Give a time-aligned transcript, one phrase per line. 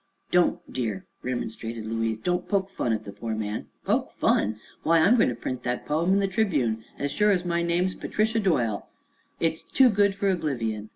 [0.31, 4.59] "Don't, dear," remonstrated Louise; "don't poke fun at the poor man." "Poke fun?
[4.81, 7.93] Why, I'm going to print that poem in the Tribune, as sure as my name's
[7.93, 8.87] Patricia Doyle!
[9.39, 10.89] It's too good for oblivion."